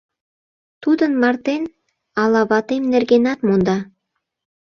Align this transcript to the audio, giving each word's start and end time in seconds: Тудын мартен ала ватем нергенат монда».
Тудын 0.81 1.11
мартен 1.21 1.63
ала 2.21 2.41
ватем 2.49 2.83
нергенат 2.91 3.39
монда». 3.47 3.77